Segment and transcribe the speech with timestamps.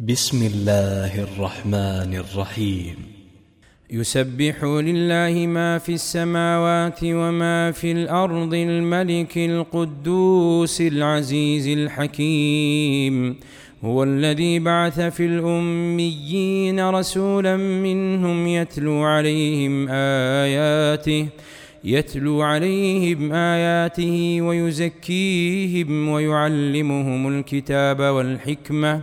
[0.00, 2.96] بسم الله الرحمن الرحيم
[3.90, 13.36] يسبح لله ما في السماوات وما في الأرض الملك القدوس العزيز الحكيم.
[13.84, 21.28] هو الذي بعث في الأميين رسولا منهم يتلو عليهم آياته
[21.84, 29.02] يتلو عليهم آياته ويزكيهم ويعلمهم الكتاب والحكمة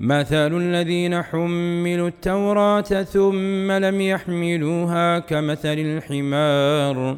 [0.00, 7.16] مثل الذين حملوا التوراة ثم لم يحملوها كمثل الحمار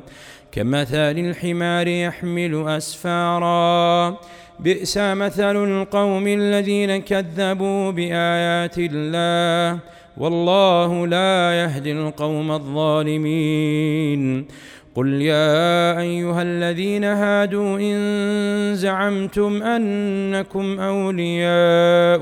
[0.53, 4.17] كمثل الحمار يحمل أسفارا.
[4.61, 9.79] بئس مثل القوم الذين كذبوا بآيات الله
[10.17, 14.47] والله لا يهدي القوم الظالمين.
[14.95, 20.81] قل يا ايها الذين هادوا ان زعمتم انكم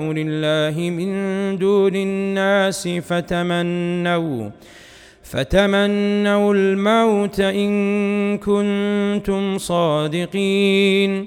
[0.03, 1.11] لله من
[1.59, 4.51] دون الناس فتمنوا
[5.23, 11.27] فتمنوا الموت إن كنتم صادقين.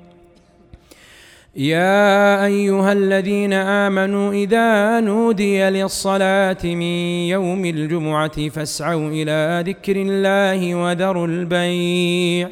[1.55, 6.81] يا أيها الذين آمنوا إذا نودي للصلاة من
[7.27, 12.49] يوم الجمعة فاسعوا إلى ذكر الله وذروا البيع.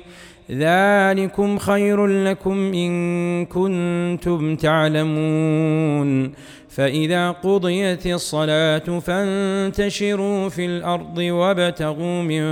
[0.51, 6.31] ذلكم خير لكم إن كنتم تعلمون.
[6.69, 12.43] فإذا قضيت الصلاة فانتشروا في الأرض وابتغوا من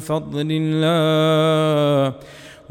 [0.00, 2.14] فضل الله.